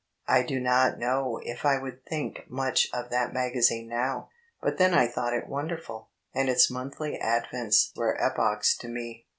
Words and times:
I 0.27 0.41
do 0.41 0.59
not 0.59 0.97
know 0.97 1.39
if 1.43 1.63
I 1.63 1.77
would 1.77 2.03
think 2.07 2.49
much 2.49 2.87
of 2.91 3.11
that 3.11 3.35
magazine 3.35 3.87
now, 3.87 4.29
but 4.59 4.79
then 4.79 4.95
I 4.95 5.05
thought 5.07 5.35
it 5.35 5.47
wonderful, 5.47 6.09
and 6.33 6.49
its 6.49 6.71
monthly 6.71 7.19
advents 7.21 7.95
were 7.95 8.19
epochs 8.19 8.75
to 8.77 8.87
me. 8.87 9.27